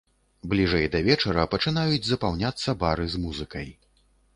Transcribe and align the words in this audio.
Бліжэй 0.53 0.87
да 0.95 1.01
вечара 1.09 1.45
пачынаюць 1.53 2.03
запаўняцца 2.11 2.79
бары 2.85 3.05
з 3.15 3.27
музыкай. 3.29 3.75